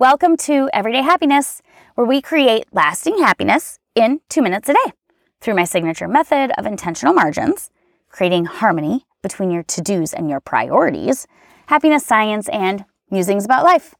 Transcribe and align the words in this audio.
Welcome 0.00 0.36
to 0.38 0.68
Everyday 0.72 1.02
Happiness, 1.02 1.62
where 1.94 2.04
we 2.04 2.20
create 2.20 2.64
lasting 2.72 3.18
happiness 3.18 3.78
in 3.94 4.22
two 4.28 4.42
minutes 4.42 4.68
a 4.68 4.72
day 4.72 4.92
through 5.40 5.54
my 5.54 5.62
signature 5.62 6.08
method 6.08 6.50
of 6.58 6.66
intentional 6.66 7.14
margins, 7.14 7.70
creating 8.08 8.46
harmony 8.46 9.06
between 9.22 9.52
your 9.52 9.62
to 9.62 9.80
dos 9.80 10.12
and 10.12 10.28
your 10.28 10.40
priorities, 10.40 11.28
happiness 11.66 12.04
science, 12.04 12.48
and 12.48 12.84
musings 13.08 13.44
about 13.44 13.62
life. 13.64 13.94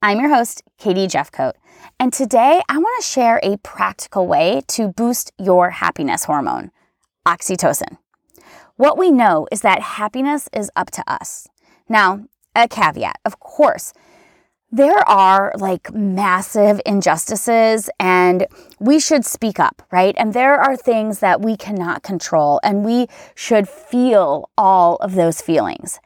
I'm 0.00 0.20
your 0.20 0.32
host, 0.32 0.62
Katie 0.78 1.08
Jefcoat, 1.08 1.54
and 1.98 2.12
today 2.12 2.62
I 2.68 2.78
want 2.78 3.02
to 3.02 3.08
share 3.08 3.40
a 3.42 3.56
practical 3.56 4.28
way 4.28 4.62
to 4.68 4.86
boost 4.86 5.32
your 5.36 5.70
happiness 5.70 6.26
hormone, 6.26 6.70
oxytocin. 7.26 7.98
What 8.76 8.96
we 8.96 9.10
know 9.10 9.48
is 9.50 9.62
that 9.62 9.80
happiness 9.80 10.48
is 10.52 10.70
up 10.76 10.92
to 10.92 11.02
us. 11.08 11.48
Now, 11.88 12.26
a 12.54 12.68
caveat, 12.68 13.18
of 13.24 13.40
course, 13.40 13.92
there 14.74 15.08
are 15.08 15.52
like 15.56 15.94
massive 15.94 16.80
injustices 16.84 17.88
and 18.00 18.44
we 18.80 18.98
should 18.98 19.24
speak 19.24 19.60
up, 19.60 19.82
right? 19.92 20.16
And 20.18 20.34
there 20.34 20.60
are 20.60 20.76
things 20.76 21.20
that 21.20 21.40
we 21.40 21.56
cannot 21.56 22.02
control 22.02 22.58
and 22.64 22.84
we 22.84 23.06
should 23.36 23.68
feel 23.68 24.50
all 24.58 24.96
of 24.96 25.14
those 25.14 25.40
feelings. 25.40 26.00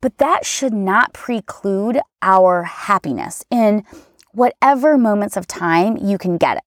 But 0.00 0.16
that 0.16 0.46
should 0.46 0.72
not 0.72 1.12
preclude 1.12 2.00
our 2.22 2.62
happiness 2.62 3.44
in 3.50 3.84
whatever 4.32 4.96
moments 4.96 5.36
of 5.36 5.46
time 5.46 5.98
you 5.98 6.16
can 6.16 6.38
get 6.38 6.56
it. 6.56 6.64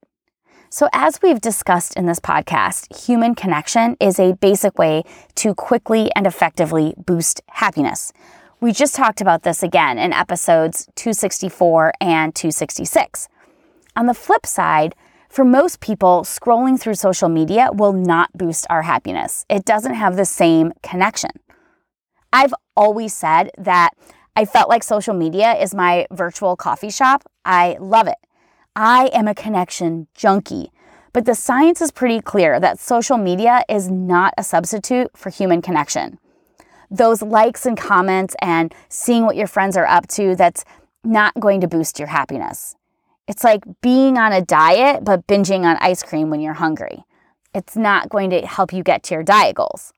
So, 0.70 0.90
as 0.94 1.22
we've 1.24 1.42
discussed 1.42 1.98
in 1.98 2.06
this 2.06 2.20
podcast, 2.20 2.96
human 3.06 3.34
connection 3.34 3.98
is 4.00 4.20
a 4.20 4.36
basic 4.36 4.78
way 4.78 5.04
to 5.36 5.56
quickly 5.56 6.12
and 6.16 6.28
effectively 6.28 6.94
boost 6.98 7.42
happiness. 7.48 8.14
We 8.62 8.74
just 8.74 8.94
talked 8.94 9.22
about 9.22 9.42
this 9.42 9.64
again 9.64 9.98
in 9.98 10.14
episodes 10.14 10.86
264 10.94 11.94
and 12.00 12.36
266. 12.36 13.28
On 13.96 14.06
the 14.06 14.14
flip 14.14 14.46
side, 14.46 14.94
for 15.30 15.44
most 15.44 15.80
people, 15.80 16.22
scrolling 16.22 16.80
through 16.80 16.94
social 16.94 17.28
media 17.28 17.70
will 17.74 17.92
not 17.92 18.32
boost 18.38 18.68
our 18.70 18.84
happiness. 18.84 19.48
It 19.50 19.66
doesn't 19.66 19.96
have 19.96 20.16
the 20.16 20.26
same 20.26 20.74
connection. 20.84 21.32
I've 22.32 22.54
always 22.78 23.16
said 23.16 23.50
that 23.58 23.94
I 24.36 24.46
felt 24.46 24.70
like 24.70 24.84
social 24.84 25.16
media 25.16 25.54
is 25.54 25.74
my 25.74 26.06
virtual 26.12 26.56
coffee 26.56 26.92
shop. 26.92 27.24
I 27.44 27.78
love 27.80 28.06
it. 28.06 28.20
I 28.76 29.08
am 29.08 29.28
a 29.28 29.34
connection 29.34 30.06
junkie. 30.14 30.72
But 31.14 31.26
the 31.26 31.34
science 31.34 31.82
is 31.82 31.90
pretty 31.90 32.22
clear 32.22 32.60
that 32.60 32.78
social 32.78 33.18
media 33.18 33.64
is 33.68 33.90
not 33.90 34.36
a 34.38 34.44
substitute 34.44 35.10
for 35.18 35.32
human 35.32 35.64
connection 35.64 36.20
those 36.92 37.22
likes 37.22 37.66
and 37.66 37.78
comments 37.78 38.36
and 38.42 38.76
seeing 38.90 39.26
what 39.26 39.38
your 39.38 39.48
friends 39.48 39.78
are 39.78 39.88
up 39.88 40.08
to, 40.10 40.36
that's 40.36 40.66
not 41.04 41.34
going 41.40 41.62
to 41.62 41.68
boost 41.68 41.98
your 41.98 42.10
happiness. 42.10 42.76
It's 43.28 43.44
like 43.44 43.64
being 43.82 44.18
on 44.18 44.34
a 44.34 44.42
diet, 44.42 45.06
but 45.06 45.26
binging 45.26 45.62
on 45.62 45.78
ice 45.80 46.04
cream 46.04 46.30
when 46.30 46.42
you're 46.42 46.54
hungry. 46.54 47.06
It's 47.56 47.76
not 47.76 48.10
going 48.10 48.30
to 48.32 48.46
help 48.46 48.74
you 48.74 48.84
get 48.84 49.04
to 49.04 49.16
your 49.16 49.24
diet 49.24 49.56
goals. 49.56 49.94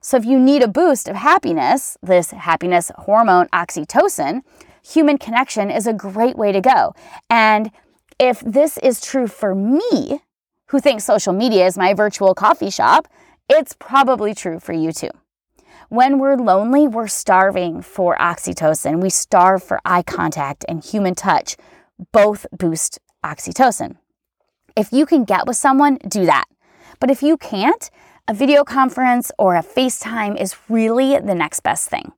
So, 0.00 0.16
if 0.16 0.24
you 0.24 0.38
need 0.38 0.62
a 0.62 0.68
boost 0.68 1.08
of 1.08 1.14
happiness, 1.14 1.96
this 2.02 2.32
happiness 2.32 2.90
hormone 2.96 3.46
oxytocin, 3.48 4.40
human 4.84 5.16
connection 5.16 5.70
is 5.70 5.86
a 5.86 5.92
great 5.92 6.36
way 6.36 6.50
to 6.50 6.60
go. 6.60 6.94
And 7.30 7.70
if 8.18 8.40
this 8.40 8.78
is 8.78 9.00
true 9.00 9.28
for 9.28 9.54
me, 9.54 10.22
who 10.68 10.80
thinks 10.80 11.04
social 11.04 11.32
media 11.32 11.66
is 11.66 11.78
my 11.78 11.94
virtual 11.94 12.34
coffee 12.34 12.70
shop, 12.70 13.06
it's 13.48 13.76
probably 13.78 14.34
true 14.34 14.58
for 14.58 14.72
you 14.72 14.92
too. 14.92 15.10
When 15.92 16.18
we're 16.18 16.36
lonely, 16.36 16.88
we're 16.88 17.06
starving 17.06 17.82
for 17.82 18.16
oxytocin. 18.16 19.02
We 19.02 19.10
starve 19.10 19.62
for 19.62 19.78
eye 19.84 20.02
contact 20.02 20.64
and 20.66 20.82
human 20.82 21.14
touch. 21.14 21.54
Both 22.12 22.46
boost 22.50 22.98
oxytocin. 23.22 23.98
If 24.74 24.90
you 24.90 25.04
can 25.04 25.24
get 25.24 25.46
with 25.46 25.58
someone, 25.58 25.98
do 26.08 26.24
that. 26.24 26.46
But 26.98 27.10
if 27.10 27.22
you 27.22 27.36
can't, 27.36 27.90
a 28.26 28.32
video 28.32 28.64
conference 28.64 29.30
or 29.38 29.54
a 29.54 29.62
FaceTime 29.62 30.40
is 30.40 30.56
really 30.70 31.18
the 31.18 31.34
next 31.34 31.60
best 31.60 31.90
thing. 31.90 32.12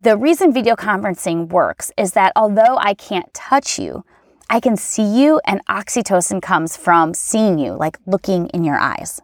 The 0.00 0.16
reason 0.16 0.50
video 0.50 0.74
conferencing 0.74 1.50
works 1.50 1.92
is 1.98 2.12
that 2.12 2.32
although 2.34 2.78
I 2.78 2.94
can't 2.94 3.34
touch 3.34 3.78
you, 3.78 4.06
I 4.48 4.58
can 4.58 4.78
see 4.78 5.04
you, 5.22 5.38
and 5.44 5.60
oxytocin 5.66 6.40
comes 6.40 6.78
from 6.78 7.12
seeing 7.12 7.58
you, 7.58 7.74
like 7.74 7.98
looking 8.06 8.46
in 8.54 8.64
your 8.64 8.78
eyes. 8.78 9.20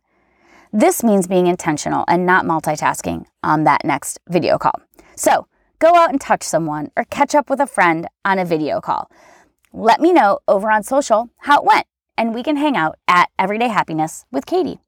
This 0.75 1.03
means 1.03 1.27
being 1.27 1.49
intentional 1.49 2.07
and 2.09 2.25
not 2.25 2.47
multitasking 2.47 3.27
on 3.43 3.65
that 3.65 3.85
next 3.85 4.19
video 4.27 4.57
call. 4.57 4.81
So 5.17 5.47
go 5.79 5.95
out 5.95 6.09
and 6.09 6.19
touch 6.19 6.43
someone 6.43 6.91
or 6.97 7.05
catch 7.05 7.35
up 7.35 7.51
with 7.51 7.61
a 7.61 7.67
friend 7.67 8.09
on 8.25 8.39
a 8.39 8.47
video 8.47 8.81
call. 8.81 9.11
Let 9.75 10.01
me 10.01 10.15
know 10.15 10.39
over 10.49 10.71
on 10.71 10.83
social 10.83 11.29
how 11.41 11.59
it 11.61 11.67
went, 11.67 11.87
and 12.17 12.35
we 12.35 12.43
can 12.43 12.57
hang 12.57 12.75
out 12.75 12.99
at 13.07 13.29
Everyday 13.39 13.69
Happiness 13.69 14.25
with 14.33 14.47
Katie. 14.47 14.79